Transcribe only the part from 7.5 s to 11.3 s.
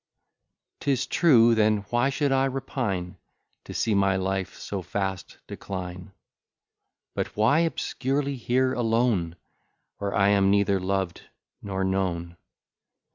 obscurely here alone, Where I am neither loved